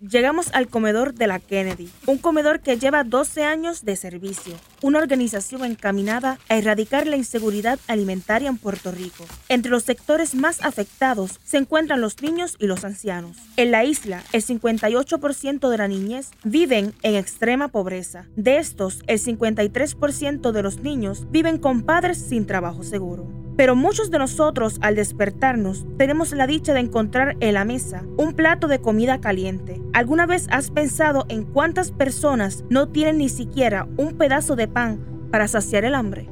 Llegamos 0.00 0.48
al 0.54 0.68
comedor 0.68 1.12
de 1.12 1.26
la 1.26 1.40
Kennedy, 1.40 1.90
un 2.06 2.16
comedor 2.16 2.60
que 2.60 2.78
lleva 2.78 3.04
12 3.04 3.44
años 3.44 3.84
de 3.84 3.96
servicio, 3.96 4.54
una 4.80 4.98
organización 4.98 5.62
encaminada 5.62 6.38
a 6.48 6.56
erradicar 6.56 7.06
la 7.06 7.16
inseguridad 7.16 7.78
alimentaria 7.86 8.48
en 8.48 8.56
Puerto 8.56 8.92
Rico. 8.92 9.26
Entre 9.50 9.70
los 9.70 9.82
sectores 9.82 10.34
más 10.34 10.62
afectados 10.64 11.38
se 11.44 11.58
encuentran 11.58 12.00
los 12.00 12.22
niños 12.22 12.56
y 12.58 12.66
los 12.66 12.86
ancianos. 12.86 13.36
En 13.58 13.72
la 13.72 13.84
isla, 13.84 14.22
el 14.32 14.42
58% 14.42 15.68
de 15.68 15.76
la 15.76 15.86
niñez 15.86 16.30
viven 16.44 16.94
en 17.02 17.16
extrema 17.16 17.68
pobreza. 17.68 18.24
De 18.36 18.56
estos, 18.56 19.02
el 19.06 19.20
53% 19.20 20.50
de 20.50 20.62
los 20.62 20.78
niños 20.78 21.30
viven 21.30 21.58
con 21.58 21.82
padres 21.82 22.16
sin 22.26 22.46
trabajo 22.46 22.84
seguro. 22.84 23.39
Pero 23.60 23.76
muchos 23.76 24.10
de 24.10 24.18
nosotros 24.18 24.78
al 24.80 24.96
despertarnos 24.96 25.84
tenemos 25.98 26.32
la 26.32 26.46
dicha 26.46 26.72
de 26.72 26.80
encontrar 26.80 27.36
en 27.40 27.52
la 27.52 27.66
mesa 27.66 28.06
un 28.16 28.32
plato 28.32 28.68
de 28.68 28.80
comida 28.80 29.20
caliente. 29.20 29.82
¿Alguna 29.92 30.24
vez 30.24 30.46
has 30.50 30.70
pensado 30.70 31.26
en 31.28 31.44
cuántas 31.44 31.92
personas 31.92 32.64
no 32.70 32.88
tienen 32.88 33.18
ni 33.18 33.28
siquiera 33.28 33.86
un 33.98 34.16
pedazo 34.16 34.56
de 34.56 34.66
pan 34.66 34.98
para 35.30 35.46
saciar 35.46 35.84
el 35.84 35.94
hambre? 35.94 36.30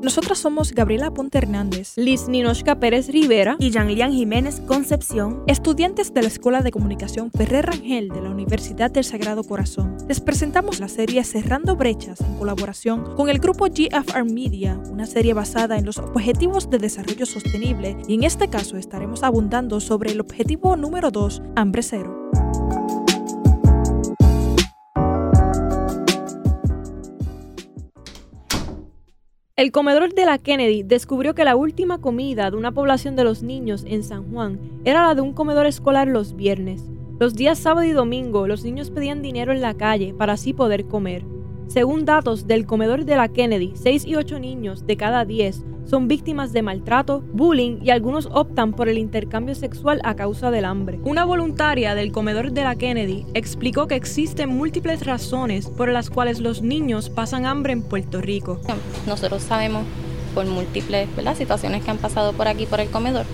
Nosotras 0.00 0.38
somos 0.38 0.72
Gabriela 0.72 1.12
Ponte 1.12 1.38
Hernández, 1.38 1.94
Liz 1.96 2.28
Ninoshka 2.28 2.78
Pérez 2.78 3.08
Rivera 3.08 3.56
y 3.58 3.70
Jean-Lian 3.70 4.12
Jiménez 4.12 4.60
Concepción, 4.60 5.42
estudiantes 5.48 6.14
de 6.14 6.22
la 6.22 6.28
Escuela 6.28 6.62
de 6.62 6.70
Comunicación 6.70 7.32
Ferrer 7.32 7.66
Rangel 7.66 8.08
de 8.08 8.22
la 8.22 8.30
Universidad 8.30 8.92
del 8.92 9.02
Sagrado 9.02 9.42
Corazón. 9.42 9.96
Les 10.06 10.20
presentamos 10.20 10.78
la 10.78 10.86
serie 10.86 11.24
Cerrando 11.24 11.74
Brechas 11.74 12.20
en 12.20 12.36
colaboración 12.36 13.16
con 13.16 13.28
el 13.28 13.40
grupo 13.40 13.66
GFR 13.66 14.24
Media, 14.24 14.78
una 14.88 15.06
serie 15.06 15.34
basada 15.34 15.76
en 15.76 15.84
los 15.84 15.98
Objetivos 15.98 16.70
de 16.70 16.78
Desarrollo 16.78 17.26
Sostenible 17.26 17.96
y 18.06 18.14
en 18.14 18.22
este 18.22 18.48
caso 18.48 18.76
estaremos 18.76 19.24
abundando 19.24 19.80
sobre 19.80 20.12
el 20.12 20.20
objetivo 20.20 20.76
número 20.76 21.10
2, 21.10 21.42
hambre 21.56 21.82
cero. 21.82 22.27
El 29.58 29.72
comedor 29.72 30.14
de 30.14 30.24
la 30.24 30.38
Kennedy 30.38 30.84
descubrió 30.84 31.34
que 31.34 31.42
la 31.42 31.56
última 31.56 31.98
comida 32.00 32.48
de 32.48 32.56
una 32.56 32.70
población 32.70 33.16
de 33.16 33.24
los 33.24 33.42
niños 33.42 33.82
en 33.88 34.04
San 34.04 34.30
Juan 34.30 34.60
era 34.84 35.04
la 35.04 35.16
de 35.16 35.20
un 35.20 35.32
comedor 35.32 35.66
escolar 35.66 36.06
los 36.06 36.36
viernes. 36.36 36.84
Los 37.18 37.34
días 37.34 37.58
sábado 37.58 37.84
y 37.84 37.90
domingo 37.90 38.46
los 38.46 38.62
niños 38.62 38.92
pedían 38.92 39.20
dinero 39.20 39.50
en 39.50 39.60
la 39.60 39.74
calle 39.74 40.14
para 40.16 40.34
así 40.34 40.52
poder 40.52 40.84
comer. 40.84 41.24
Según 41.66 42.04
datos 42.04 42.46
del 42.46 42.66
comedor 42.66 43.04
de 43.04 43.16
la 43.16 43.26
Kennedy, 43.26 43.72
6 43.74 44.04
y 44.04 44.14
8 44.14 44.38
niños 44.38 44.86
de 44.86 44.96
cada 44.96 45.24
10 45.24 45.64
son 45.88 46.06
víctimas 46.06 46.52
de 46.52 46.62
maltrato, 46.62 47.22
bullying 47.32 47.78
y 47.82 47.90
algunos 47.90 48.28
optan 48.32 48.72
por 48.72 48.88
el 48.88 48.98
intercambio 48.98 49.54
sexual 49.54 50.00
a 50.04 50.14
causa 50.14 50.50
del 50.50 50.66
hambre. 50.66 50.98
Una 51.04 51.24
voluntaria 51.24 51.94
del 51.94 52.12
comedor 52.12 52.52
de 52.52 52.64
la 52.64 52.76
Kennedy 52.76 53.24
explicó 53.34 53.86
que 53.86 53.94
existen 53.94 54.50
múltiples 54.50 55.06
razones 55.06 55.66
por 55.68 55.88
las 55.88 56.10
cuales 56.10 56.40
los 56.40 56.60
niños 56.60 57.08
pasan 57.08 57.46
hambre 57.46 57.72
en 57.72 57.82
Puerto 57.82 58.20
Rico. 58.20 58.60
Nosotros 59.06 59.42
sabemos 59.42 59.84
por 60.34 60.44
múltiples 60.46 61.08
situaciones 61.36 61.82
que 61.82 61.90
han 61.90 61.98
pasado 61.98 62.32
por 62.32 62.48
aquí, 62.48 62.66
por 62.66 62.80
el 62.80 62.90
comedor, 62.90 63.24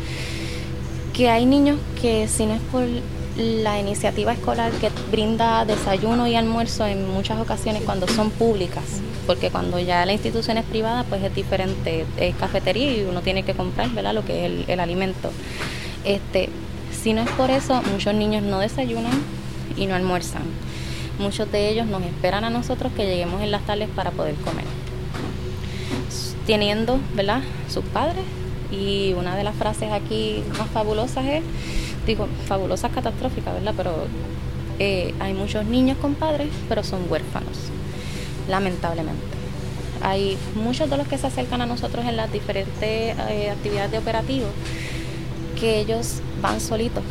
que 1.12 1.30
hay 1.30 1.46
niños 1.46 1.78
que 2.00 2.28
si 2.28 2.46
no 2.46 2.54
es 2.54 2.60
por 2.70 2.84
la 3.36 3.80
iniciativa 3.80 4.32
escolar 4.32 4.70
que 4.72 4.90
brinda 5.10 5.64
desayuno 5.64 6.28
y 6.28 6.36
almuerzo 6.36 6.86
en 6.86 7.08
muchas 7.10 7.40
ocasiones 7.40 7.82
cuando 7.82 8.06
son 8.06 8.30
públicas, 8.30 8.84
porque 9.26 9.50
cuando 9.50 9.78
ya 9.78 10.04
la 10.06 10.12
institución 10.12 10.58
es 10.58 10.64
privada, 10.64 11.04
pues 11.04 11.22
es 11.22 11.34
diferente, 11.34 12.04
es 12.16 12.34
cafetería 12.36 12.96
y 12.96 13.02
uno 13.02 13.22
tiene 13.22 13.42
que 13.42 13.54
comprar 13.54 13.90
¿verdad? 13.90 14.14
lo 14.14 14.24
que 14.24 14.46
es 14.46 14.68
el, 14.68 14.80
alimento. 14.80 15.30
Este, 16.04 16.48
si 16.92 17.12
no 17.12 17.22
es 17.22 17.30
por 17.30 17.50
eso, 17.50 17.82
muchos 17.90 18.14
niños 18.14 18.42
no 18.42 18.58
desayunan 18.58 19.12
y 19.76 19.86
no 19.86 19.94
almuerzan. 19.94 20.42
Muchos 21.18 21.50
de 21.50 21.68
ellos 21.68 21.86
nos 21.86 22.02
esperan 22.02 22.44
a 22.44 22.50
nosotros 22.50 22.92
que 22.96 23.06
lleguemos 23.06 23.40
en 23.42 23.50
las 23.50 23.62
tardes 23.62 23.88
para 23.88 24.10
poder 24.10 24.34
comer. 24.36 24.64
Teniendo, 26.46 26.98
¿verdad?, 27.14 27.42
sus 27.68 27.84
padres. 27.84 28.24
Y 28.70 29.12
una 29.12 29.36
de 29.36 29.44
las 29.44 29.54
frases 29.54 29.92
aquí 29.92 30.42
más 30.58 30.68
fabulosas 30.68 31.24
es, 31.26 31.42
digo, 32.06 32.26
fabulosas 32.46 32.90
catastróficas, 32.92 33.54
¿verdad? 33.54 33.74
Pero 33.76 33.92
eh, 34.78 35.14
hay 35.20 35.32
muchos 35.32 35.64
niños 35.64 35.96
con 35.98 36.14
padres, 36.14 36.48
pero 36.68 36.82
son 36.82 37.02
huérfanos 37.08 37.70
lamentablemente. 38.48 39.22
Hay 40.02 40.36
muchos 40.54 40.90
de 40.90 40.96
los 40.96 41.08
que 41.08 41.18
se 41.18 41.26
acercan 41.26 41.62
a 41.62 41.66
nosotros 41.66 42.04
en 42.04 42.16
las 42.16 42.32
diferentes 42.32 42.80
eh, 42.82 43.50
actividades 43.50 43.90
de 43.90 43.98
operativo 43.98 44.46
que 45.58 45.78
ellos 45.80 46.20
van 46.42 46.60
solitos 46.60 47.02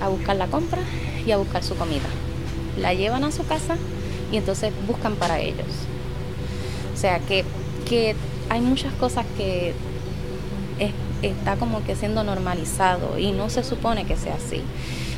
a 0.00 0.08
buscar 0.08 0.36
la 0.36 0.46
compra 0.46 0.80
y 1.26 1.30
a 1.30 1.36
buscar 1.36 1.62
su 1.62 1.76
comida. 1.76 2.08
La 2.78 2.92
llevan 2.92 3.24
a 3.24 3.30
su 3.30 3.46
casa 3.46 3.76
y 4.32 4.36
entonces 4.36 4.72
buscan 4.86 5.14
para 5.14 5.38
ellos. 5.38 5.66
O 6.92 6.96
sea 6.96 7.20
que, 7.20 7.44
que 7.88 8.16
hay 8.48 8.60
muchas 8.60 8.92
cosas 8.94 9.24
que 9.36 9.74
está 11.28 11.56
como 11.56 11.84
que 11.84 11.96
siendo 11.96 12.24
normalizado 12.24 13.18
y 13.18 13.32
no 13.32 13.50
se 13.50 13.64
supone 13.64 14.04
que 14.04 14.16
sea 14.16 14.34
así. 14.34 14.62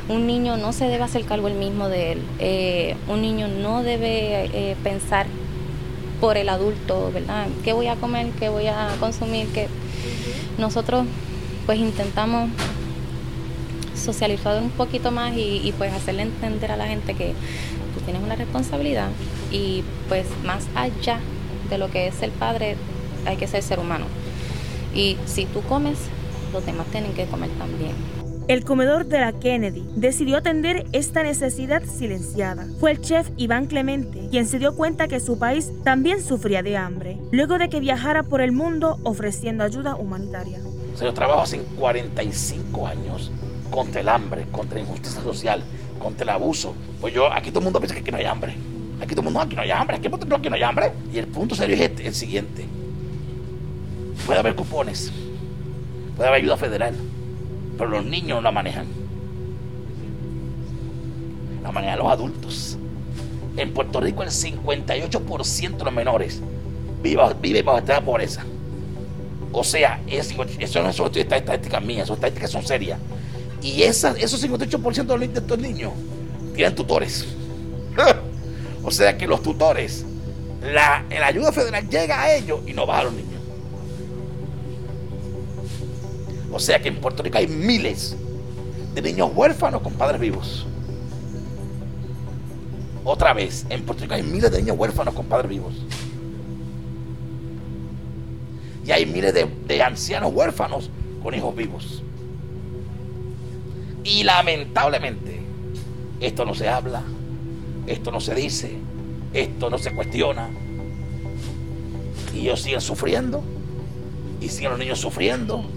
Un 0.08 0.26
niño 0.26 0.56
no 0.56 0.72
se 0.72 0.86
debe 0.86 1.04
hacer 1.04 1.24
cargo 1.24 1.48
el 1.48 1.54
mismo 1.54 1.88
de 1.88 2.12
él. 2.12 2.22
Eh, 2.38 2.96
un 3.08 3.22
niño 3.22 3.48
no 3.48 3.82
debe 3.82 4.44
eh, 4.44 4.76
pensar 4.84 5.26
por 6.20 6.36
el 6.36 6.48
adulto, 6.48 7.10
¿verdad? 7.12 7.46
¿Qué 7.64 7.72
voy 7.72 7.88
a 7.88 7.96
comer? 7.96 8.30
¿Qué 8.38 8.48
voy 8.48 8.66
a 8.66 8.88
consumir? 9.00 9.48
Que 9.48 9.68
nosotros 10.58 11.06
pues 11.66 11.78
intentamos 11.78 12.50
socializar 13.94 14.62
un 14.62 14.70
poquito 14.70 15.10
más 15.10 15.34
y, 15.36 15.74
pues 15.76 15.92
hacerle 15.92 16.22
entender 16.22 16.70
a 16.70 16.76
la 16.76 16.86
gente 16.86 17.14
que 17.14 17.34
tú 17.94 18.00
tienes 18.04 18.22
una 18.22 18.36
responsabilidad 18.36 19.08
y 19.50 19.82
pues 20.08 20.26
más 20.44 20.66
allá 20.74 21.18
de 21.68 21.78
lo 21.78 21.90
que 21.90 22.06
es 22.06 22.22
el 22.22 22.30
padre 22.30 22.76
hay 23.24 23.36
que 23.36 23.46
ser 23.46 23.62
ser 23.62 23.80
humano. 23.80 24.06
Y 24.94 25.16
si 25.26 25.46
tú 25.46 25.62
comes, 25.62 25.98
los 26.52 26.64
demás 26.64 26.86
tienen 26.86 27.12
que 27.12 27.26
comer 27.26 27.50
también. 27.58 28.15
El 28.48 28.64
comedor 28.64 29.06
de 29.06 29.18
la 29.18 29.32
Kennedy 29.32 29.84
decidió 29.96 30.36
atender 30.36 30.86
esta 30.92 31.24
necesidad 31.24 31.82
silenciada. 31.82 32.64
Fue 32.78 32.92
el 32.92 33.00
chef 33.00 33.28
Iván 33.36 33.66
Clemente 33.66 34.28
quien 34.30 34.46
se 34.46 34.60
dio 34.60 34.76
cuenta 34.76 35.08
que 35.08 35.18
su 35.18 35.36
país 35.36 35.72
también 35.82 36.22
sufría 36.22 36.62
de 36.62 36.76
hambre, 36.76 37.18
luego 37.32 37.58
de 37.58 37.68
que 37.68 37.80
viajara 37.80 38.22
por 38.22 38.40
el 38.40 38.52
mundo 38.52 39.00
ofreciendo 39.02 39.64
ayuda 39.64 39.96
humanitaria. 39.96 40.60
yo 41.00 41.12
trabajo 41.12 41.40
hace 41.40 41.58
45 41.76 42.86
años 42.86 43.32
contra 43.68 44.00
el 44.00 44.08
hambre, 44.08 44.46
contra 44.52 44.76
la 44.76 44.82
injusticia 44.82 45.20
social, 45.22 45.64
contra 45.98 46.22
el 46.22 46.28
abuso. 46.28 46.72
Pues 47.00 47.12
yo, 47.12 47.32
aquí 47.32 47.50
todo 47.50 47.58
el 47.58 47.64
mundo 47.64 47.80
piensa 47.80 47.96
que 47.96 48.02
aquí 48.02 48.12
no 48.12 48.18
hay 48.18 48.26
hambre. 48.26 48.54
Aquí 49.00 49.10
todo 49.16 49.22
el 49.22 49.24
mundo, 49.24 49.40
aquí 49.40 49.56
no 49.56 49.62
hay 49.62 49.72
hambre, 49.72 49.96
aquí, 49.96 50.06
aquí 50.06 50.48
no 50.48 50.54
hay 50.54 50.62
hambre. 50.62 50.92
Y 51.12 51.18
el 51.18 51.26
punto 51.26 51.56
serio 51.56 51.74
es 51.74 51.82
este, 51.82 52.06
el 52.06 52.14
siguiente. 52.14 52.64
Puede 54.24 54.38
haber 54.38 54.54
cupones, 54.54 55.12
puede 56.16 56.28
haber 56.28 56.42
ayuda 56.42 56.56
federal, 56.56 56.94
pero 57.76 57.90
los 57.90 58.04
niños 58.04 58.42
la 58.42 58.50
manejan. 58.50 58.86
La 61.62 61.72
manejan 61.72 61.98
los 61.98 62.08
adultos. 62.08 62.78
En 63.56 63.72
Puerto 63.72 64.00
Rico 64.00 64.22
el 64.22 64.30
58% 64.30 65.76
de 65.76 65.84
los 65.84 65.92
menores 65.92 66.42
vive, 67.02 67.22
vive 67.40 67.62
bajo 67.62 67.78
esta 67.78 68.00
pobreza. 68.00 68.44
O 69.52 69.64
sea, 69.64 70.00
eso 70.06 70.82
no 70.82 70.92
son 70.92 71.10
estadísticas 71.16 71.82
mías, 71.82 72.08
son 72.08 72.16
estadísticas 72.16 72.50
son 72.50 72.66
serias. 72.66 72.98
Y 73.62 73.82
esos 73.82 74.14
58% 74.14 75.18
de 75.18 75.24
estos 75.26 75.58
niños 75.58 75.92
tienen 76.54 76.74
tutores. 76.74 77.26
o 78.84 78.90
sea 78.90 79.16
que 79.16 79.26
los 79.26 79.42
tutores, 79.42 80.04
la, 80.62 81.04
la 81.08 81.26
ayuda 81.26 81.52
federal 81.52 81.88
llega 81.88 82.22
a 82.22 82.34
ellos 82.34 82.60
y 82.66 82.74
no 82.74 82.86
baja 82.86 83.00
a 83.00 83.04
los 83.04 83.12
niños. 83.14 83.25
O 86.56 86.58
sea 86.58 86.80
que 86.80 86.88
en 86.88 86.96
Puerto 86.96 87.22
Rico 87.22 87.36
hay 87.36 87.46
miles 87.46 88.16
de 88.94 89.02
niños 89.02 89.30
huérfanos 89.34 89.82
con 89.82 89.92
padres 89.92 90.18
vivos. 90.18 90.66
Otra 93.04 93.34
vez, 93.34 93.66
en 93.68 93.82
Puerto 93.82 94.04
Rico 94.04 94.14
hay 94.14 94.22
miles 94.22 94.50
de 94.50 94.62
niños 94.62 94.78
huérfanos 94.78 95.12
con 95.12 95.26
padres 95.26 95.50
vivos. 95.50 95.74
Y 98.86 98.90
hay 98.90 99.04
miles 99.04 99.34
de, 99.34 99.82
ancianos 99.82 100.32
huérfanos 100.32 100.88
con 101.22 101.34
hijos 101.34 101.54
vivos. 101.54 102.02
Y 104.02 104.24
lamentablemente, 104.24 105.42
esto 106.20 106.46
no 106.46 106.54
se 106.54 106.70
habla, 106.70 107.02
esto 107.86 108.10
no 108.10 108.18
se 108.18 108.34
dice, 108.34 108.78
esto 109.34 109.68
no 109.68 109.76
se 109.76 109.94
cuestiona. 109.94 110.48
Y 112.32 112.38
ellos 112.38 112.62
siguen 112.62 112.80
sufriendo, 112.80 113.42
y 114.40 114.48
siguen 114.48 114.70
los 114.70 114.78
niños 114.78 114.98
sufriendo, 114.98 115.75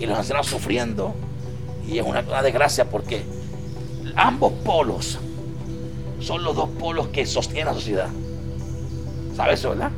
y 0.00 0.06
los 0.06 0.18
ancianos 0.18 0.46
sufriendo. 0.46 1.14
Y 1.86 1.98
es 1.98 2.06
una, 2.06 2.22
desgracia 2.42 2.86
porque 2.86 3.22
ambos 4.16 4.52
polos 4.64 5.18
son 6.20 6.42
los 6.42 6.56
dos 6.56 6.68
polos 6.70 7.08
que 7.08 7.26
sostienen 7.26 7.66
la 7.66 7.74
sociedad. 7.74 8.08
¿Sabes 9.36 9.60
eso, 9.60 9.70
verdad? 9.70 9.90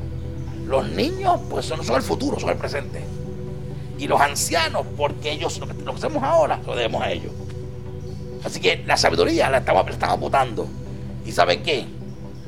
Los 0.67 0.89
niños, 0.91 1.41
pues 1.49 1.67
son, 1.67 1.83
son 1.85 1.97
el 1.97 2.03
futuro, 2.03 2.39
son 2.39 2.51
el 2.51 2.57
presente. 2.57 3.03
Y 3.99 4.09
los 4.09 4.21
ancianos, 4.21 4.85
porque 4.97 5.33
ellos, 5.33 5.59
lo 5.59 5.67
que, 5.67 5.75
lo 5.75 5.93
que 5.93 5.99
hacemos 5.99 6.23
ahora, 6.23 6.61
lo 6.67 6.75
debemos 6.75 7.03
a 7.03 7.11
ellos. 7.11 7.33
Así 8.45 8.61
que 8.61 8.83
la 8.87 8.97
sabiduría 8.97 9.51
la 9.51 9.59
estamos, 9.59 9.85
la 9.85 9.93
estamos 9.93 10.19
votando. 10.19 10.67
¿Y 11.25 11.33
saben 11.33 11.63
qué? 11.63 11.87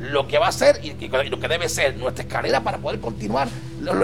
Lo 0.00 0.26
que 0.26 0.38
va 0.38 0.48
a 0.48 0.52
ser 0.52 0.80
y 0.82 1.08
lo 1.08 1.38
que 1.38 1.48
debe 1.48 1.68
ser 1.68 1.96
nuestra 1.96 2.24
escalera 2.24 2.62
para 2.62 2.78
poder 2.78 3.00
continuar 3.00 3.48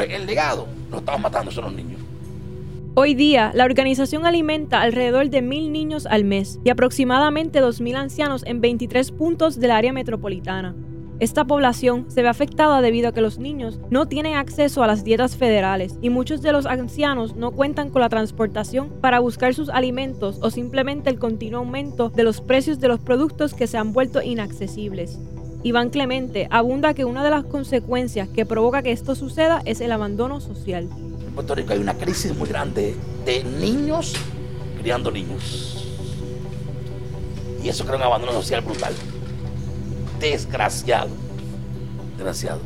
el 0.09 0.27
legado, 0.27 0.69
lo 0.91 0.99
estamos 0.99 1.21
matando, 1.21 1.51
son 1.51 1.65
los 1.65 1.73
niños. 1.73 2.00
Hoy 2.97 3.15
día, 3.15 3.53
la 3.55 3.67
organización 3.67 4.27
alimenta 4.27 4.83
alrededor 4.83 5.31
de 5.31 5.43
mil 5.43 5.71
niños 5.71 6.07
al 6.07 6.25
mes 6.25 6.59
y 6.65 6.71
aproximadamente 6.71 7.63
2.000 7.63 7.95
ancianos 7.95 8.43
en 8.45 8.61
23 8.61 9.13
puntos 9.13 9.61
del 9.61 9.71
área 9.71 9.93
metropolitana. 9.93 10.75
Esta 11.21 11.45
población 11.45 12.07
se 12.09 12.23
ve 12.23 12.29
afectada 12.29 12.81
debido 12.81 13.09
a 13.09 13.13
que 13.13 13.21
los 13.21 13.39
niños 13.39 13.79
no 13.91 14.09
tienen 14.09 14.35
acceso 14.35 14.83
a 14.83 14.89
las 14.89 15.05
dietas 15.05 15.37
federales 15.37 15.99
y 16.03 16.11
muchos 16.11 16.43
de 16.43 16.51
los 16.51 16.67
ancianos 16.67 17.37
no 17.37 17.53
cuentan 17.53 17.91
con 17.91 18.03
la 18.03 18.09
transportación 18.09 18.91
para 19.01 19.21
buscar 19.21 19.55
sus 19.55 19.69
alimentos 19.69 20.41
o 20.43 20.51
simplemente 20.51 21.11
el 21.11 21.21
continuo 21.21 21.61
aumento 21.61 22.09
de 22.09 22.25
los 22.25 22.41
precios 22.41 22.81
de 22.81 22.89
los 22.89 22.99
productos 22.99 23.55
que 23.55 23.69
se 23.69 23.79
han 23.79 23.93
vuelto 23.93 24.21
inaccesibles. 24.21 25.21
Iván 25.63 25.91
Clemente 25.91 26.49
abunda 26.51 26.95
que 26.95 27.05
una 27.05 27.23
de 27.23 27.31
las 27.31 27.45
consecuencias 27.45 28.29
que 28.31 28.47
provoca 28.47 28.83
que 28.83 28.91
esto 28.91 29.15
suceda 29.15 29.63
es 29.65 29.81
el 29.81 29.93
abandono 29.93 30.41
social. 30.41 30.89
Puerto 31.41 31.55
Rico 31.55 31.73
hay 31.73 31.79
una 31.79 31.95
crisis 31.95 32.37
muy 32.37 32.47
grande 32.47 32.95
de 33.25 33.43
niños 33.43 34.13
criando 34.79 35.11
niños. 35.11 35.87
Y 37.65 37.69
eso 37.71 37.87
crea 37.87 37.97
un 37.97 38.03
abandono 38.03 38.33
social 38.33 38.61
brutal 38.61 38.93
desgraciado. 40.19 41.09
Desgraciado. 42.19 42.61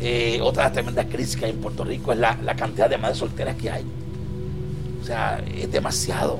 Eh, 0.00 0.38
otra 0.40 0.62
de 0.62 0.66
las 0.68 0.72
tremendas 0.74 1.06
crisis 1.06 1.36
que 1.36 1.46
hay 1.46 1.50
en 1.50 1.60
Puerto 1.60 1.82
Rico 1.82 2.12
es 2.12 2.20
la, 2.20 2.36
cantidad 2.54 2.88
de 2.88 2.98
madres 2.98 3.18
solteras 3.18 3.56
que 3.56 3.68
hay. 3.68 3.84
O 5.00 5.04
sea, 5.04 5.42
es 5.52 5.72
demasiado. 5.72 6.38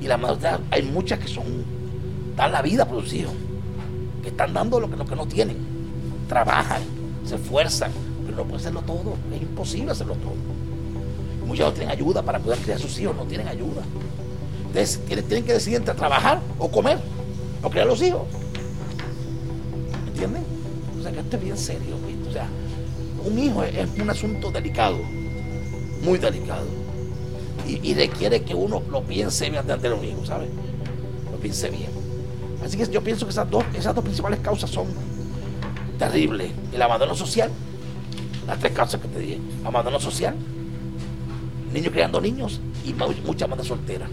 Y 0.00 0.06
las 0.06 0.20
madres 0.20 0.60
hay 0.70 0.82
muchas 0.82 1.18
que 1.18 1.26
son, 1.26 1.64
dan 2.36 2.52
la 2.52 2.62
vida 2.62 2.86
por 2.86 3.02
que 3.02 4.28
están 4.28 4.54
dando 4.54 4.78
lo 4.78 4.88
que, 4.88 4.96
lo 4.96 5.04
que 5.04 5.16
no 5.16 5.26
tienen. 5.26 5.56
Trabajan, 6.28 6.82
se 7.24 7.34
esfuerzan, 7.34 7.90
pero 8.24 8.36
no 8.36 8.42
pueden 8.44 8.60
hacerlo 8.60 8.82
todo. 8.82 9.16
Es 9.34 9.42
imposible 9.42 9.90
hacerlo 9.90 10.14
todo. 10.14 10.47
Muchas 11.48 11.68
no 11.68 11.72
tienen 11.72 11.90
ayuda 11.90 12.22
para 12.22 12.38
poder 12.38 12.58
criar 12.58 12.76
a 12.76 12.80
sus 12.80 12.98
hijos, 13.00 13.16
no 13.16 13.24
tienen 13.24 13.48
ayuda. 13.48 13.82
Entonces 14.66 15.00
tienen, 15.06 15.44
que 15.44 15.54
decidir 15.54 15.78
entre 15.78 15.94
trabajar 15.94 16.42
o 16.58 16.70
comer 16.70 16.98
o 17.62 17.70
criar 17.70 17.86
a 17.86 17.88
los 17.88 18.02
hijos. 18.02 18.22
¿Entienden? 20.08 20.44
O 20.98 21.02
sea, 21.02 21.10
que 21.10 21.20
esto 21.20 21.36
es 21.38 21.42
bien 21.42 21.56
serio. 21.56 21.96
O 22.28 22.32
sea, 22.32 22.46
un 23.24 23.38
hijo 23.38 23.64
es, 23.64 23.88
un 23.98 24.10
asunto 24.10 24.50
delicado, 24.50 24.98
muy 26.02 26.18
delicado. 26.18 26.66
Y, 27.66 27.94
requiere 27.94 28.42
que 28.42 28.54
uno 28.54 28.82
lo 28.90 29.02
piense 29.02 29.50
bien 29.50 29.62
antes 29.62 29.82
de 29.82 29.92
un 29.92 30.04
hijo, 30.04 30.24
¿sabes? 30.24 30.48
Lo 31.30 31.38
piense 31.38 31.70
bien. 31.70 31.90
Así 32.64 32.76
que 32.76 32.86
yo 32.88 33.02
pienso 33.02 33.26
que 33.26 33.30
esas 33.30 33.50
dos, 33.50 33.64
esas 33.74 33.94
dos 33.94 34.04
principales 34.04 34.40
causas 34.40 34.70
son 34.70 34.86
terribles. 35.98 36.50
El 36.72 36.82
abandono 36.82 37.14
social, 37.14 37.50
las 38.46 38.58
tres 38.58 38.72
causas 38.72 39.00
que 39.00 39.08
te 39.08 39.18
dije. 39.18 39.38
Abandono 39.64 39.98
social, 39.98 40.34
niños 41.72 41.92
creando 41.92 42.20
niños 42.20 42.60
y 42.84 42.94
mucha 43.26 43.46
madre 43.46 43.64
soltera. 43.64 44.08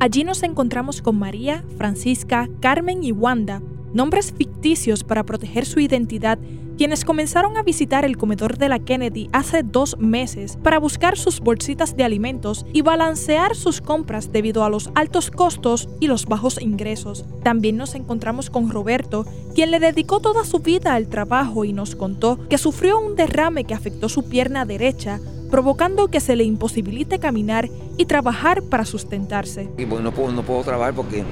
Allí 0.00 0.24
nos 0.24 0.42
encontramos 0.42 1.00
con 1.00 1.18
María, 1.18 1.64
Francisca, 1.78 2.48
Carmen 2.60 3.04
y 3.04 3.12
Wanda, 3.12 3.62
nombres 3.92 4.32
ficticios 4.32 5.04
para 5.04 5.24
proteger 5.24 5.64
su 5.64 5.80
identidad, 5.80 6.38
quienes 6.76 7.04
comenzaron 7.04 7.56
a 7.56 7.62
visitar 7.62 8.04
el 8.04 8.16
comedor 8.16 8.58
de 8.58 8.68
la 8.68 8.80
Kennedy 8.80 9.28
hace 9.32 9.62
dos 9.62 9.96
meses 9.98 10.58
para 10.62 10.80
buscar 10.80 11.16
sus 11.16 11.38
bolsitas 11.38 11.96
de 11.96 12.02
alimentos 12.02 12.66
y 12.72 12.82
balancear 12.82 13.54
sus 13.54 13.80
compras 13.80 14.32
debido 14.32 14.64
a 14.64 14.70
los 14.70 14.90
altos 14.96 15.30
costos 15.30 15.88
y 16.00 16.08
los 16.08 16.26
bajos 16.26 16.60
ingresos. 16.60 17.24
También 17.44 17.76
nos 17.76 17.94
encontramos 17.94 18.50
con 18.50 18.70
Roberto, 18.70 19.24
quien 19.54 19.70
le 19.70 19.78
dedicó 19.78 20.18
toda 20.18 20.44
su 20.44 20.58
vida 20.58 20.94
al 20.94 21.06
trabajo 21.06 21.64
y 21.64 21.72
nos 21.72 21.94
contó 21.94 22.40
que 22.48 22.58
sufrió 22.58 22.98
un 22.98 23.14
derrame 23.14 23.64
que 23.64 23.74
afectó 23.74 24.08
su 24.08 24.28
pierna 24.28 24.64
derecha, 24.64 25.20
provocando 25.50 26.08
que 26.08 26.20
se 26.20 26.36
le 26.36 26.44
imposibilite 26.44 27.18
caminar 27.18 27.68
y 27.96 28.06
trabajar 28.06 28.62
para 28.62 28.84
sustentarse. 28.84 29.68
Y 29.78 29.86
pues 29.86 30.02
no 30.02 30.12
puedo, 30.12 30.32
no 30.32 30.42
puedo 30.42 30.62
trabajar 30.62 30.94
porque 30.94 31.24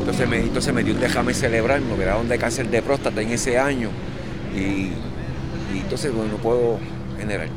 entonces 0.00 0.28
me, 0.28 0.38
entonces 0.38 0.74
me 0.74 0.82
dio 0.82 0.94
un 0.94 1.00
déjame 1.00 1.34
celebrar, 1.34 1.80
me 1.80 1.92
operaron 1.92 2.28
de 2.28 2.38
cáncer 2.38 2.68
de 2.68 2.82
próstata 2.82 3.22
en 3.22 3.30
ese 3.30 3.58
año 3.58 3.90
y, 4.54 4.90
entonces 5.72 6.12
bueno, 6.12 6.32
no 6.32 6.38
puedo 6.38 6.78
generar. 7.18 7.48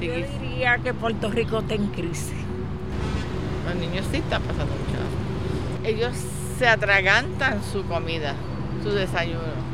Yo 0.00 0.12
diría 0.14 0.78
que 0.78 0.94
Puerto 0.94 1.30
Rico 1.30 1.58
está 1.58 1.74
en 1.74 1.88
crisis. 1.88 2.32
Los 3.66 3.74
niños 3.76 4.06
sí 4.10 4.18
están 4.18 4.42
pasando 4.42 4.72
mucho. 4.72 5.88
Ellos 5.88 6.12
se 6.58 6.66
atragantan 6.66 7.60
su 7.62 7.84
comida, 7.84 8.34
su 8.82 8.90
desayuno. 8.90 9.65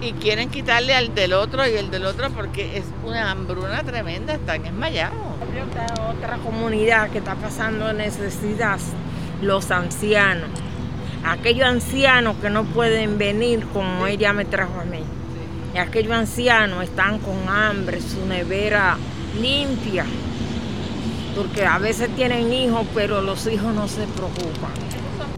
Y 0.00 0.12
quieren 0.14 0.50
quitarle 0.50 0.94
al 0.94 1.14
del 1.14 1.32
otro 1.32 1.66
y 1.66 1.72
el 1.72 1.90
del 1.90 2.04
otro 2.04 2.30
porque 2.30 2.76
es 2.76 2.84
una 3.04 3.30
hambruna 3.30 3.82
tremenda, 3.82 4.34
están 4.34 4.66
esmayados. 4.66 5.16
Otra 6.16 6.36
comunidad 6.38 7.10
que 7.10 7.18
está 7.18 7.34
pasando 7.36 7.92
necesidad, 7.92 8.78
los 9.40 9.70
ancianos 9.70 10.50
aquellos 11.24 11.66
ancianos 11.66 12.36
que 12.36 12.50
no 12.50 12.64
pueden 12.64 13.18
venir 13.18 13.66
como 13.72 14.06
ella 14.06 14.32
me 14.32 14.44
trajo 14.44 14.80
a 14.80 14.84
mí. 14.84 15.00
Y 15.74 15.78
aquellos 15.78 16.12
ancianos 16.12 16.84
están 16.84 17.18
con 17.18 17.48
hambre, 17.48 18.00
su 18.00 18.24
nevera 18.26 18.96
limpia, 19.40 20.04
porque 21.34 21.64
a 21.64 21.78
veces 21.78 22.08
tienen 22.14 22.52
hijos, 22.52 22.86
pero 22.94 23.22
los 23.22 23.46
hijos 23.46 23.74
no 23.74 23.88
se 23.88 24.06
preocupan. 24.06 24.70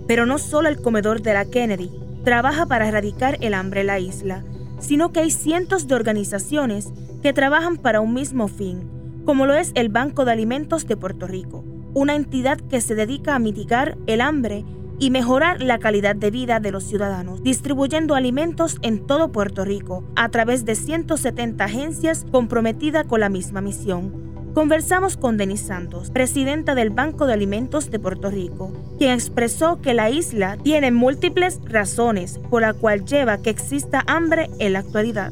Pero 0.06 0.26
no 0.26 0.38
solo 0.38 0.68
el 0.68 0.80
comedor 0.82 1.22
de 1.22 1.32
la 1.32 1.46
Kennedy 1.46 1.90
trabaja 2.22 2.66
para 2.66 2.88
erradicar 2.88 3.38
el 3.40 3.54
hambre 3.54 3.80
en 3.80 3.86
la 3.86 3.98
isla, 3.98 4.42
sino 4.86 5.10
que 5.10 5.18
hay 5.18 5.32
cientos 5.32 5.88
de 5.88 5.96
organizaciones 5.96 6.92
que 7.20 7.32
trabajan 7.32 7.76
para 7.76 8.00
un 8.00 8.14
mismo 8.14 8.46
fin, 8.46 8.88
como 9.24 9.44
lo 9.44 9.54
es 9.54 9.72
el 9.74 9.88
Banco 9.88 10.24
de 10.24 10.30
Alimentos 10.30 10.86
de 10.86 10.96
Puerto 10.96 11.26
Rico, 11.26 11.64
una 11.92 12.14
entidad 12.14 12.58
que 12.58 12.80
se 12.80 12.94
dedica 12.94 13.34
a 13.34 13.40
mitigar 13.40 13.98
el 14.06 14.20
hambre 14.20 14.64
y 15.00 15.10
mejorar 15.10 15.60
la 15.60 15.78
calidad 15.78 16.14
de 16.14 16.30
vida 16.30 16.60
de 16.60 16.70
los 16.70 16.84
ciudadanos, 16.84 17.42
distribuyendo 17.42 18.14
alimentos 18.14 18.78
en 18.82 19.06
todo 19.06 19.32
Puerto 19.32 19.64
Rico 19.64 20.04
a 20.14 20.28
través 20.28 20.64
de 20.64 20.76
170 20.76 21.64
agencias 21.64 22.24
comprometidas 22.30 23.06
con 23.06 23.18
la 23.18 23.28
misma 23.28 23.60
misión. 23.60 24.25
Conversamos 24.56 25.18
con 25.18 25.36
Denis 25.36 25.60
Santos, 25.60 26.08
presidenta 26.08 26.74
del 26.74 26.88
Banco 26.88 27.26
de 27.26 27.34
Alimentos 27.34 27.90
de 27.90 27.98
Puerto 27.98 28.30
Rico, 28.30 28.72
quien 28.96 29.10
expresó 29.10 29.82
que 29.82 29.92
la 29.92 30.08
isla 30.08 30.56
tiene 30.62 30.90
múltiples 30.92 31.60
razones 31.66 32.40
por 32.48 32.62
la 32.62 32.72
cual 32.72 33.04
lleva 33.04 33.36
que 33.42 33.50
exista 33.50 34.02
hambre 34.06 34.48
en 34.58 34.72
la 34.72 34.78
actualidad. 34.78 35.30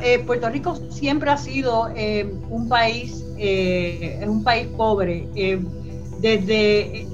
Eh, 0.00 0.20
Puerto 0.20 0.48
Rico 0.48 0.76
siempre 0.90 1.28
ha 1.28 1.36
sido 1.36 1.90
eh, 1.94 2.34
un 2.48 2.70
país, 2.70 3.22
eh, 3.36 4.24
un 4.26 4.42
país 4.42 4.66
pobre. 4.78 5.28
desde 6.22 7.06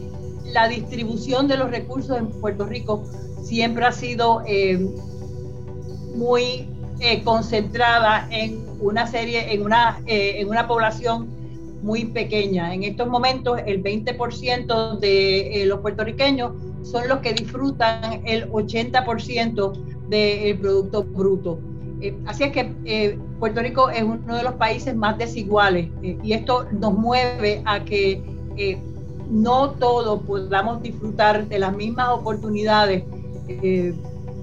la 0.53 0.69
distribución 0.69 1.49
de 1.49 1.57
los 1.57 1.69
recursos 1.69 2.17
en 2.17 2.29
Puerto 2.29 2.65
Rico 2.65 3.03
siempre 3.43 3.85
ha 3.85 3.93
sido 3.93 4.45
muy 6.15 6.69
eh, 7.01 7.23
concentrada 7.23 8.29
en 8.31 8.65
una 8.81 9.07
serie, 9.07 9.53
en 9.53 9.63
una, 9.63 10.01
eh, 10.07 10.37
en 10.39 10.49
una 10.49 10.67
población 10.67 11.29
muy 11.83 12.07
pequeña. 12.07 12.75
En 12.75 12.83
estos 12.83 13.09
momentos, 13.09 13.61
el 13.67 13.83
20% 13.83 14.99
de 14.99 15.65
los 15.67 15.81
puertorriqueños 15.81 16.53
son 16.83 17.09
los 17.09 17.19
que 17.19 17.33
disfrutan 17.35 18.23
el 18.25 18.51
80% 18.51 19.73
del 20.09 20.59
Producto 20.59 21.05
Bruto. 21.05 21.61
así 22.27 22.45
es 22.45 22.53
que 22.53 23.19
Puerto 23.39 23.61
Rico 23.61 23.91
es 23.91 24.03
uno 24.03 24.37
de 24.37 24.43
los 24.43 24.55
países 24.55 24.97
más 24.97 25.19
desiguales 25.19 25.89
y 26.03 26.33
esto 26.33 26.67
nos 26.73 26.95
mueve 26.95 27.63
a 27.65 27.85
que 27.85 28.23
no 29.31 29.71
todos 29.71 30.23
podamos 30.23 30.83
disfrutar 30.83 31.47
de 31.47 31.59
las 31.59 31.77
mismas 31.77 32.09
oportunidades 32.09 33.05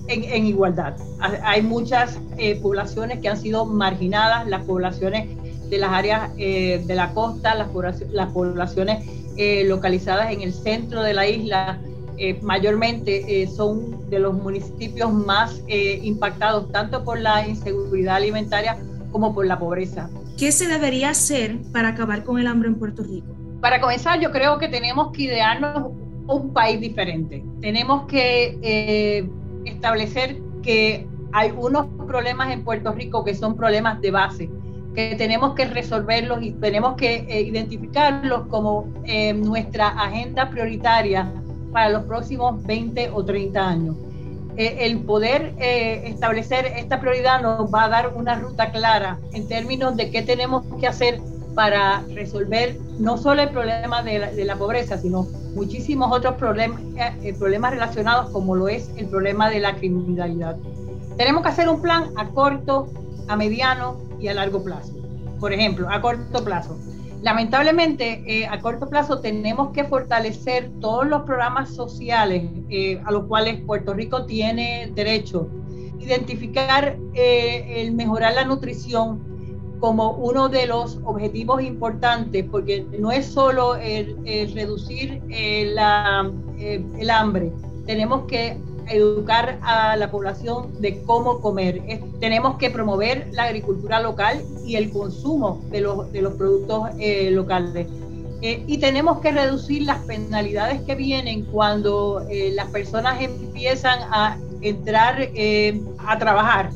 eh, 0.08 0.30
en, 0.36 0.46
igualdad. 0.46 0.96
Hay 1.44 1.62
muchas 1.62 2.20
eh, 2.38 2.60
poblaciones 2.62 3.20
que 3.20 3.30
han 3.30 3.38
sido 3.38 3.66
marginadas, 3.66 4.48
las 4.48 4.64
poblaciones 4.64 5.30
de 5.70 5.78
las 5.78 5.92
áreas 5.92 6.32
eh, 6.38 6.84
de 6.86 6.96
la 6.96 7.14
costa, 7.14 7.56
las, 7.56 7.70
las 8.12 8.32
poblaciones 8.32 9.06
localizadas 9.66 10.32
en 10.32 10.42
el 10.42 10.54
centro 10.54 11.04
de 11.04 11.14
la 11.14 11.28
isla, 11.28 11.78
mayormente 12.42 13.46
son 13.54 14.10
de 14.10 14.20
los 14.20 14.34
municipios 14.34 15.12
más 15.12 15.62
impactados 15.68 16.72
tanto 16.72 17.04
por 17.04 17.20
la 17.20 17.46
inseguridad 17.46 18.16
alimentaria 18.16 18.78
como 19.12 19.34
por 19.34 19.46
la 19.46 19.60
pobreza. 19.60 20.10
¿Qué 20.38 20.54
se 20.54 20.68
debería 20.68 21.10
hacer 21.10 21.58
para 21.74 21.90
acabar 21.90 22.24
con 22.24 22.40
el 22.40 22.48
hambre 22.48 22.70
en 22.70 22.76
Puerto 22.76 23.04
Rico? 23.04 23.28
Para 23.60 23.82
comenzar, 23.82 24.22
yo 24.22 24.32
creo 24.32 24.58
que 24.58 24.70
tenemos 24.70 25.12
que 25.12 25.24
idearnos 25.24 25.92
un 26.28 26.54
país 26.54 26.80
diferente. 26.80 27.44
Tenemos 27.62 28.06
que 28.08 28.58
eh, 28.62 29.30
establecer 29.66 30.38
que 30.64 31.08
hay 31.32 31.52
unos 31.52 31.88
problemas 32.08 32.52
en 32.52 32.64
Puerto 32.64 32.94
Rico 32.94 33.24
que 33.24 33.36
son 33.36 33.58
problemas 33.58 34.00
de 34.02 34.12
base, 34.12 34.50
que 34.96 35.16
tenemos 35.18 35.54
que 35.54 35.66
resolverlos 35.66 36.42
y 36.42 36.52
tenemos 36.54 36.96
que 36.96 37.26
eh, 37.28 37.42
identificarlos 37.42 38.48
como 38.48 38.88
eh, 39.04 39.34
nuestra 39.34 39.90
agenda 39.90 40.50
prioritaria 40.50 41.30
para 41.74 41.90
los 41.90 42.04
próximos 42.04 42.64
20 42.64 43.12
o 43.14 43.26
30 43.26 43.68
años. 43.68 43.96
Eh, 44.56 44.86
el 44.86 45.02
poder 45.02 45.54
establecer 45.60 46.66
esta 46.78 47.02
prioridad 47.02 47.42
nos 47.42 47.74
va 47.74 47.84
a 47.84 47.90
dar 47.90 48.14
una 48.16 48.36
ruta 48.36 48.72
clara 48.72 49.20
en 49.34 49.46
términos 49.50 49.98
de 49.98 50.10
qué 50.12 50.22
tenemos 50.22 50.64
que 50.80 50.88
hacer 50.88 51.20
para 51.54 52.02
resolver 52.14 52.78
no 52.98 53.18
solo 53.18 53.42
el 53.42 53.50
problema 53.50 54.02
de 54.04 54.20
la, 54.20 54.32
de 54.32 54.46
la 54.46 54.56
pobreza, 54.56 54.98
sino 54.98 55.28
muchísimos 55.56 56.12
otros 56.12 56.36
problemas, 56.36 56.82
problemas 57.40 57.72
relacionados 57.72 58.30
como 58.30 58.56
lo 58.56 58.68
es 58.68 58.92
el 58.98 59.08
problema 59.08 59.50
de 59.50 59.60
la 59.62 59.76
criminalidad. 59.76 60.58
Tenemos 61.18 61.44
que 61.44 61.50
hacer 61.50 61.70
un 61.70 61.82
plan 61.82 62.12
a 62.18 62.28
corto, 62.30 62.88
a 63.28 63.36
mediano 63.36 63.98
y 64.20 64.28
a 64.28 64.34
largo 64.34 64.64
plazo. 64.64 64.94
Por 65.40 65.54
ejemplo, 65.54 65.90
a 65.90 66.02
corto 66.02 66.44
plazo. 66.44 66.78
Lamentablemente, 67.26 68.24
eh, 68.28 68.46
a 68.46 68.60
corto 68.60 68.88
plazo 68.88 69.20
tenemos 69.20 69.72
que 69.72 69.84
fortalecer 69.86 70.70
todos 70.80 71.08
los 71.08 71.24
programas 71.24 71.74
sociales 71.74 72.44
eh, 72.70 73.02
a 73.04 73.12
los 73.12 73.26
cuales 73.26 73.62
Puerto 73.62 73.96
Rico 73.96 74.26
tiene 74.26 74.92
derecho. 74.94 75.50
Identificar 76.00 76.98
eh, 77.16 77.82
el 77.82 77.94
mejorar 77.94 78.36
la 78.36 78.46
nutrición 78.46 79.35
como 79.86 80.14
uno 80.14 80.50
de 80.50 80.66
los 80.66 80.98
objetivos 81.04 81.62
importantes, 81.62 82.44
porque 82.50 82.88
no 82.98 83.12
es 83.12 83.28
solo 83.28 83.76
reducir 83.76 85.22
la, 85.30 86.32
el 86.58 87.10
hambre, 87.12 87.52
tenemos 87.86 88.26
que 88.26 88.58
educar 88.88 89.60
a 89.62 89.96
la 89.96 90.10
población 90.10 90.82
de 90.82 91.04
cómo 91.04 91.40
comer. 91.40 91.84
tenemos 92.20 92.58
que 92.58 92.72
promover 92.72 93.28
la 93.34 93.44
agricultura 93.44 94.00
local 94.00 94.42
y 94.66 94.76
el 94.76 94.90
consumo 94.90 95.62
de 95.70 95.82
los, 95.82 96.12
de 96.12 96.24
los 96.24 96.34
productos 96.34 96.90
eh, 96.98 97.30
locales. 97.30 97.86
Eh, 98.42 98.64
y 98.66 98.80
tenemos 98.80 99.20
que 99.20 99.32
reducir 99.32 99.84
las 99.84 100.00
penalidades 100.06 100.82
que 100.82 100.96
vienen 100.96 101.46
cuando 101.46 102.26
eh, 102.28 102.54
las 102.56 102.72
personas 102.72 103.22
empiezan 103.22 104.00
a 104.12 104.40
entrar 104.62 105.30
a 106.00 106.18
trabajar. 106.18 106.72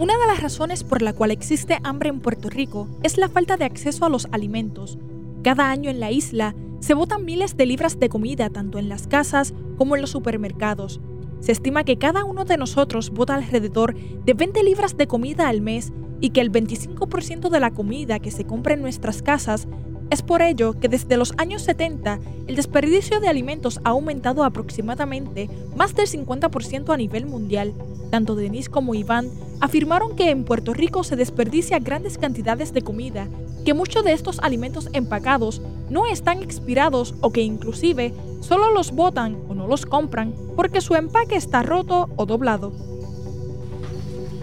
Una 0.00 0.16
de 0.16 0.26
las 0.26 0.40
razones 0.40 0.82
por 0.82 1.02
la 1.02 1.12
cual 1.12 1.30
existe 1.30 1.78
hambre 1.82 2.08
en 2.08 2.20
Puerto 2.20 2.48
Rico 2.48 2.88
es 3.02 3.18
la 3.18 3.28
falta 3.28 3.58
de 3.58 3.66
acceso 3.66 4.06
a 4.06 4.08
los 4.08 4.28
alimentos. 4.32 4.96
Cada 5.42 5.70
año 5.70 5.90
en 5.90 6.00
la 6.00 6.10
isla 6.10 6.54
se 6.78 6.94
botan 6.94 7.26
miles 7.26 7.58
de 7.58 7.66
libras 7.66 8.00
de 8.00 8.08
comida 8.08 8.48
tanto 8.48 8.78
en 8.78 8.88
las 8.88 9.06
casas 9.06 9.52
como 9.76 9.96
en 9.96 10.00
los 10.00 10.08
supermercados. 10.08 11.02
Se 11.40 11.52
estima 11.52 11.84
que 11.84 11.98
cada 11.98 12.24
uno 12.24 12.46
de 12.46 12.56
nosotros 12.56 13.10
bota 13.10 13.34
alrededor 13.34 13.94
de 13.94 14.32
20 14.32 14.62
libras 14.62 14.96
de 14.96 15.06
comida 15.06 15.48
al 15.48 15.60
mes 15.60 15.92
y 16.18 16.30
que 16.30 16.40
el 16.40 16.50
25% 16.50 17.50
de 17.50 17.60
la 17.60 17.72
comida 17.72 18.20
que 18.20 18.30
se 18.30 18.46
compra 18.46 18.72
en 18.72 18.80
nuestras 18.80 19.20
casas 19.20 19.68
es 20.10 20.22
por 20.22 20.42
ello 20.42 20.78
que 20.78 20.88
desde 20.88 21.16
los 21.16 21.32
años 21.38 21.62
70 21.62 22.18
el 22.48 22.56
desperdicio 22.56 23.20
de 23.20 23.28
alimentos 23.28 23.80
ha 23.84 23.90
aumentado 23.90 24.42
aproximadamente 24.42 25.48
más 25.76 25.94
del 25.94 26.08
50% 26.08 26.92
a 26.92 26.96
nivel 26.96 27.26
mundial. 27.26 27.72
Tanto 28.10 28.34
Denise 28.34 28.68
como 28.68 28.96
Iván 28.96 29.30
afirmaron 29.60 30.16
que 30.16 30.30
en 30.30 30.44
Puerto 30.44 30.74
Rico 30.74 31.04
se 31.04 31.14
desperdicia 31.14 31.78
grandes 31.78 32.18
cantidades 32.18 32.72
de 32.72 32.82
comida, 32.82 33.28
que 33.64 33.72
muchos 33.72 34.04
de 34.04 34.12
estos 34.12 34.40
alimentos 34.40 34.88
empacados 34.92 35.62
no 35.90 36.06
están 36.06 36.42
expirados 36.42 37.14
o 37.20 37.30
que 37.30 37.42
inclusive 37.42 38.12
solo 38.40 38.72
los 38.72 38.90
botan 38.90 39.38
o 39.48 39.54
no 39.54 39.68
los 39.68 39.86
compran 39.86 40.34
porque 40.56 40.80
su 40.80 40.96
empaque 40.96 41.36
está 41.36 41.62
roto 41.62 42.08
o 42.16 42.26
doblado. 42.26 42.72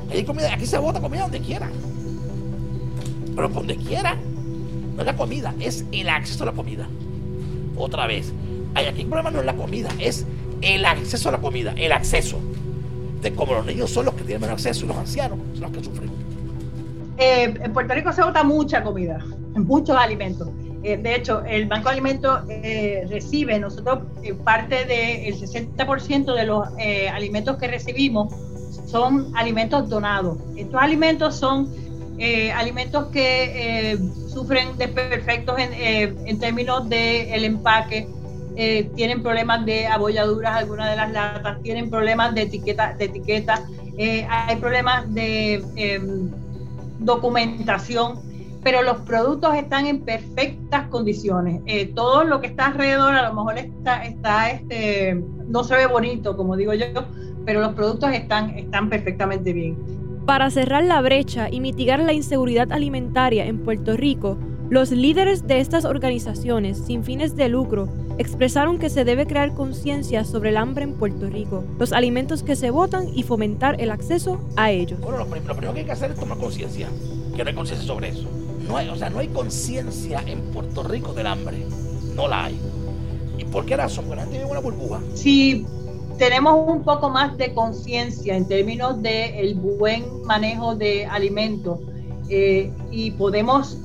aquí 0.09 0.65
se 0.65 0.77
bota 0.77 1.01
comida 1.01 1.23
donde 1.23 1.41
quiera. 1.41 1.69
Pero 3.35 3.49
donde 3.49 3.75
quiera. 3.75 4.17
No 4.97 5.03
es 5.03 5.05
la 5.05 5.15
comida, 5.15 5.53
es 5.59 5.85
el 5.91 6.09
acceso 6.09 6.43
a 6.43 6.47
la 6.47 6.53
comida. 6.53 6.87
Otra 7.77 8.07
vez. 8.07 8.33
Aquí 8.73 9.01
el 9.01 9.07
problema 9.07 9.29
no 9.29 9.39
es 9.39 9.45
la 9.45 9.55
comida, 9.55 9.89
es 9.99 10.25
el 10.61 10.85
acceso 10.85 11.29
a 11.29 11.33
la 11.33 11.37
comida, 11.37 11.73
el 11.77 11.91
acceso. 11.91 12.39
De 13.21 13.31
como 13.31 13.53
los 13.53 13.65
niños 13.65 13.91
son 13.91 14.05
los 14.05 14.15
que 14.15 14.23
tienen 14.23 14.41
menos 14.41 14.55
acceso 14.55 14.85
y 14.85 14.87
los 14.87 14.97
ancianos 14.97 15.37
son 15.53 15.61
los 15.61 15.71
que 15.71 15.83
sufren. 15.83 16.09
Eh, 17.17 17.53
en 17.63 17.73
Puerto 17.73 17.93
Rico 17.93 18.11
se 18.11 18.23
bota 18.23 18.43
mucha 18.43 18.83
comida, 18.83 19.23
muchos 19.55 19.95
alimentos. 19.95 20.49
Eh, 20.81 20.97
de 20.97 21.15
hecho, 21.15 21.43
el 21.45 21.67
Banco 21.67 21.89
de 21.89 21.93
Alimentos 21.93 22.41
eh, 22.49 23.05
recibe, 23.07 23.59
nosotros 23.59 23.99
parte 24.43 24.85
del 24.85 25.35
60% 25.35 26.33
de 26.33 26.45
los 26.45 26.67
alimentos 27.13 27.57
que 27.57 27.67
recibimos 27.67 28.33
son 28.87 29.31
alimentos 29.35 29.89
donados. 29.89 30.39
Estos 30.55 30.81
alimentos 30.81 31.35
son 31.35 31.69
alimentos 32.55 33.07
que 33.07 33.97
sufren 34.27 34.77
desperfectos 34.77 35.59
en, 35.59 35.73
en 36.27 36.39
términos 36.39 36.89
del 36.89 37.29
el 37.29 37.45
empaque, 37.45 38.07
tienen 38.95 39.21
problemas 39.21 39.65
de 39.65 39.87
abolladuras, 39.87 40.55
algunas 40.55 40.89
de 40.89 40.95
las 40.95 41.11
latas, 41.11 41.61
tienen 41.61 41.89
problemas 41.89 42.33
de 42.33 42.43
etiqueta, 42.43 42.93
de 42.93 43.05
etiqueta 43.05 43.63
hay 44.29 44.55
problemas 44.57 45.13
de 45.13 45.63
em, 45.75 46.29
documentación, 46.99 48.19
pero 48.63 48.81
los 48.81 48.97
productos 48.97 49.55
están 49.55 49.87
en 49.87 50.01
perfectas 50.01 50.87
condiciones. 50.87 51.61
Eh, 51.65 51.87
todo 51.95 52.23
lo 52.23 52.41
que 52.41 52.47
está 52.47 52.67
alrededor 52.67 53.15
a 53.15 53.29
lo 53.29 53.33
mejor 53.33 53.57
está, 53.57 54.03
está 54.05 54.49
este, 54.51 55.23
no 55.47 55.63
se 55.63 55.75
ve 55.75 55.87
bonito, 55.87 56.35
como 56.35 56.55
digo 56.55 56.73
yo, 56.73 56.85
pero 57.45 57.61
los 57.61 57.73
productos 57.73 58.11
están, 58.11 58.51
están 58.51 58.89
perfectamente 58.89 59.53
bien. 59.53 59.77
Para 60.27 60.51
cerrar 60.51 60.83
la 60.83 60.99
brecha 60.99 61.47
y 61.49 61.61
mitigar 61.61 62.01
la 62.01 62.11
inseguridad 62.11 62.73
alimentaria 62.73 63.45
en 63.45 63.59
Puerto 63.59 63.95
Rico, 63.95 64.37
los 64.69 64.91
líderes 64.91 65.47
de 65.47 65.61
estas 65.61 65.85
organizaciones 65.85 66.79
sin 66.79 67.05
fines 67.05 67.37
de 67.37 67.47
lucro 67.47 67.87
expresaron 68.17 68.77
que 68.77 68.89
se 68.89 69.05
debe 69.05 69.25
crear 69.25 69.53
conciencia 69.53 70.25
sobre 70.25 70.49
el 70.49 70.57
hambre 70.57 70.83
en 70.83 70.95
Puerto 70.95 71.29
Rico, 71.29 71.63
los 71.79 71.93
alimentos 71.93 72.43
que 72.43 72.57
se 72.57 72.71
botan 72.71 73.07
y 73.15 73.23
fomentar 73.23 73.79
el 73.79 73.89
acceso 73.89 74.41
a 74.57 74.69
ellos. 74.69 74.99
Bueno, 74.99 75.19
lo, 75.19 75.27
primero 75.27 75.73
que 75.73 75.79
hay 75.79 75.85
que 75.85 75.93
hacer 75.93 76.11
es 76.11 76.19
tomar 76.19 76.37
conciencia, 76.37 76.89
que 77.33 77.43
no 77.45 77.49
hay 77.49 77.55
conciencia 77.55 77.87
sobre 77.87 78.09
eso. 78.09 78.27
No 78.67 78.75
hay, 78.75 78.89
o 78.89 78.97
sea, 78.97 79.09
no 79.09 79.19
hay 79.19 79.29
conciencia 79.29 80.21
en 80.25 80.41
Puerto 80.51 80.83
Rico 80.83 81.13
del 81.13 81.27
hambre, 81.27 81.65
no 82.15 82.27
la 82.27 82.47
hay. 82.47 82.59
¿Y 83.37 83.45
por 83.45 83.65
qué 83.65 83.77
razón? 83.77 84.03
Porque 84.03 84.17
la 84.17 84.23
gente 84.23 84.39
vive 84.39 84.51
una 84.51 84.59
burbuja. 84.59 84.99
Si 85.13 85.65
tenemos 86.17 86.67
un 86.67 86.83
poco 86.83 87.09
más 87.09 87.37
de 87.37 87.53
conciencia 87.53 88.35
en 88.35 88.47
términos 88.47 89.01
del 89.01 89.55
buen 89.55 90.23
manejo 90.23 90.75
de 90.75 91.05
alimentos 91.05 91.79
eh, 92.29 92.71
y 92.91 93.11
podemos 93.11 93.77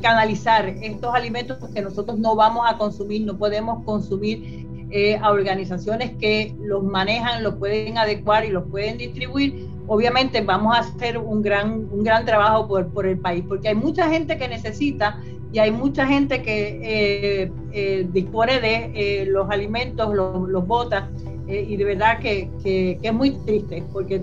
canalizar 0.00 0.68
estos 0.68 1.14
alimentos 1.14 1.58
que 1.74 1.82
nosotros 1.82 2.18
no 2.18 2.34
vamos 2.34 2.64
a 2.68 2.78
consumir, 2.78 3.22
no 3.26 3.36
podemos 3.36 3.84
consumir 3.84 4.66
eh, 4.90 5.18
a 5.20 5.30
organizaciones 5.30 6.12
que 6.18 6.54
los 6.60 6.82
manejan, 6.82 7.42
los 7.42 7.54
pueden 7.56 7.98
adecuar 7.98 8.44
y 8.44 8.50
los 8.50 8.64
pueden 8.70 8.98
distribuir, 8.98 9.66
obviamente 9.86 10.40
vamos 10.40 10.76
a 10.76 10.80
hacer 10.80 11.18
un 11.18 11.42
gran, 11.42 11.88
un 11.90 12.04
gran 12.04 12.24
trabajo 12.24 12.68
por, 12.68 12.86
por 12.88 13.06
el 13.06 13.18
país, 13.18 13.44
porque 13.46 13.68
hay 13.68 13.74
mucha 13.74 14.08
gente 14.08 14.38
que 14.38 14.48
necesita 14.48 15.20
y 15.52 15.58
hay 15.58 15.70
mucha 15.70 16.06
gente 16.06 16.42
que 16.42 17.50
eh, 17.72 18.08
dispone 18.12 18.60
de 18.60 19.26
los 19.28 19.50
alimentos, 19.50 20.14
los, 20.14 20.48
los 20.48 20.66
botas, 20.66 21.04
y 21.48 21.76
de 21.76 21.84
verdad 21.84 22.18
que, 22.18 22.50
que, 22.62 22.98
es 23.00 23.12
muy 23.12 23.32
triste, 23.44 23.84
porque 23.92 24.18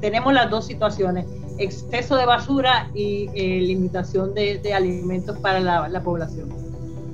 tenemos 0.00 0.32
las 0.32 0.50
dos 0.50 0.66
situaciones 0.66 1.26
exceso 1.58 2.16
de 2.16 2.26
basura 2.26 2.90
y 2.94 3.28
eh, 3.34 3.60
limitación 3.60 4.34
de, 4.34 4.72
alimentos 4.72 5.38
para 5.38 5.60
la, 5.60 5.88
la 5.88 6.02
población. 6.02 6.48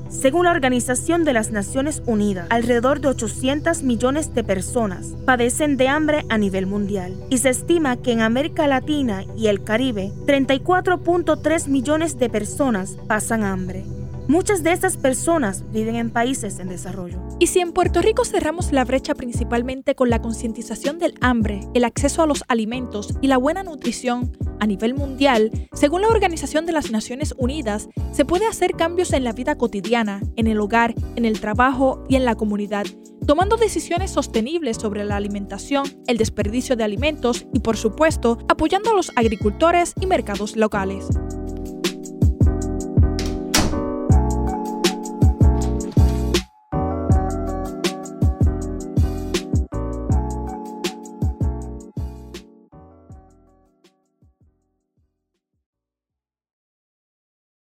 Según 0.09 0.45
la 0.45 0.53
Organización 0.53 1.25
de 1.25 1.33
las 1.33 1.51
Naciones 1.51 2.01
Unidas, 2.07 2.47
alrededor 2.51 3.01
de 3.01 3.09
800 3.09 3.83
millones 3.83 4.33
de 4.33 4.45
personas 4.45 5.09
padecen 5.27 5.77
de 5.77 5.89
hambre 5.89 6.25
a 6.29 6.39
nivel 6.39 6.67
mundial 6.67 7.17
y 7.31 7.39
se 7.39 7.49
estima 7.49 7.97
que 7.97 8.13
en 8.13 8.21
América 8.21 8.69
Latina 8.69 9.25
y 9.37 9.49
el 9.49 9.65
Caribe 9.65 10.13
34.3 10.27 11.67
millones 11.67 12.17
de 12.19 12.31
personas 12.31 12.97
pasan 13.09 13.43
hambre. 13.43 13.85
Muchas 14.27 14.63
de 14.63 14.73
estas 14.73 14.97
personas 14.97 15.71
viven 15.71 15.97
en 15.97 16.11
países 16.11 16.59
en 16.59 16.69
desarrollo. 16.69 17.21
Y 17.39 17.49
si 17.49 17.61
en 17.61 17.73
Puerto 17.73 18.01
Rico 18.01 18.25
cerramos 18.25 18.73
la 18.73 18.87
brecha 18.87 19.15
principalmente 19.15 19.95
con 19.95 20.09
la 20.09 20.23
concientización 20.23 20.99
del 20.99 21.15
hambre, 21.21 21.61
el 21.75 21.85
acceso 21.85 22.23
a 22.23 22.27
los 22.27 22.43
alimentos 22.49 23.15
y 23.21 23.27
la 23.27 23.37
buena 23.37 23.63
nutrición 23.63 24.33
a 24.61 24.67
nivel 24.67 24.95
mundial, 24.95 25.51
según 25.75 26.01
la 26.01 26.09
Organización 26.09 26.65
de 26.65 26.73
las 26.73 26.91
Naciones 26.91 27.35
Unidas, 27.37 27.91
se 28.13 28.25
puede 28.25 28.47
hacer 28.47 28.73
cambios 28.73 29.13
en 29.13 29.25
la 29.25 29.33
vida 29.33 29.59
cotidiana, 29.59 30.23
en 30.37 30.47
el 30.47 30.59
hogar, 30.59 30.95
en 31.17 31.27
el 31.27 31.39
trabajo 31.39 32.03
y 32.09 32.17
en 32.17 32.25
la 32.25 32.35
comunidad, 32.35 32.87
tomando 33.27 33.59
decisiones 33.59 34.11
sostenibles 34.11 34.79
sobre 34.79 35.05
la 35.05 35.17
alimentación, 35.17 35.85
el 36.07 36.17
desperdicio 36.17 36.77
de 36.77 36.85
alimentos 36.85 37.47
y, 37.53 37.61
por 37.61 37.77
supuesto, 37.77 38.39
apoyando 38.49 38.91
a 38.91 38.95
los 38.95 39.13
agricultores 39.17 39.93
y 40.01 40.07
mercados 40.07 40.57
locales. 40.57 41.09